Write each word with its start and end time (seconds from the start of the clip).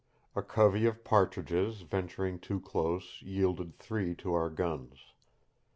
A 0.35 0.41
covey 0.41 0.87
of 0.87 1.03
partridges 1.03 1.81
venturing 1.81 2.39
too 2.39 2.59
close 2.59 3.21
yielded 3.21 3.77
three 3.77 4.15
to 4.15 4.33
our 4.33 4.49
guns. 4.49 4.97